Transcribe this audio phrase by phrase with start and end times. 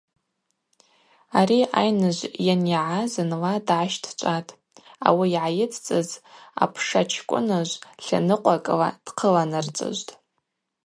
[1.39, 4.55] Ари айныжв йанйагӏа зынла дгӏащтӏчӏватӏ,
[5.07, 6.09] ауи йгӏайыцӏцӏыз
[6.63, 10.11] апша Чкӏвыныжв тланыкъвакӏла дхъыланарцӏыжвтӏ.